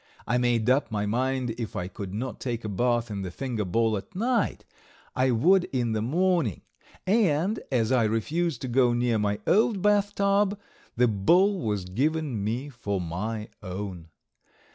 [0.25, 3.63] I made up my mind if I could not take a bath in the finger
[3.63, 4.65] bowl at night,
[5.15, 6.63] I would in the morning
[7.05, 10.57] and, as I refused to go near my old bathtub,
[10.95, 14.07] the bowl was given me for my own.